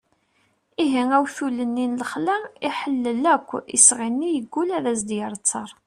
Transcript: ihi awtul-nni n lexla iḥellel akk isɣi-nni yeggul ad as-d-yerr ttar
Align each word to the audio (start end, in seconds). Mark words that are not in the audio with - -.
ihi 0.83 1.03
awtul-nni 1.17 1.85
n 1.87 1.93
lexla 2.01 2.37
iḥellel 2.67 3.23
akk 3.33 3.49
isɣi-nni 3.77 4.29
yeggul 4.31 4.69
ad 4.77 4.85
as-d-yerr 4.91 5.33
ttar 5.37 5.69